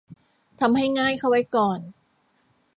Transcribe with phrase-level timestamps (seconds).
[0.59, 1.79] ทำให้ง่ายเข้าไว้ก่อน